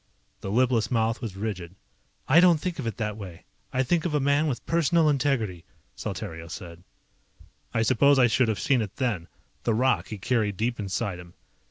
The 0.39 0.49
lipless 0.49 0.89
mouth 0.89 1.21
was 1.21 1.35
rigid. 1.35 1.75
"I 2.27 2.39
don't 2.39 2.59
think 2.59 2.79
of 2.79 2.87
it 2.87 2.97
that 2.97 3.17
way. 3.17 3.43
I 3.71 3.83
think 3.83 4.03
of 4.03 4.15
a 4.15 4.19
man 4.19 4.47
with 4.47 4.65
personal 4.65 5.07
integrity," 5.07 5.63
Saltario 5.95 6.47
said. 6.49 6.81
I 7.71 7.83
suppose 7.83 8.17
I 8.17 8.25
should 8.25 8.47
have 8.47 8.59
seen 8.59 8.81
it 8.81 8.95
then, 8.95 9.27
the 9.61 9.75
rock 9.75 10.07
he 10.07 10.17
carried 10.17 10.57
deep 10.57 10.79
inside 10.79 11.19
him. 11.19 11.35